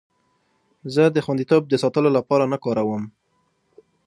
زه 0.93 1.03
د 1.15 1.17
خوندیتوب 1.25 1.63
د 1.69 1.73
ساتلو 1.83 2.09
لپاره 2.17 2.43
نه 2.53 2.57
کار 2.63 2.77
کوم. 2.85 3.03